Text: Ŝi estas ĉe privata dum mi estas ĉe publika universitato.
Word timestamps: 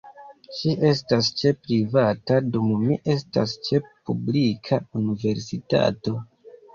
Ŝi 0.59 0.71
estas 0.91 1.27
ĉe 1.41 1.49
privata 1.65 2.37
dum 2.55 2.71
mi 2.85 2.97
estas 3.15 3.53
ĉe 3.67 3.81
publika 3.91 4.81
universitato. 5.01 6.15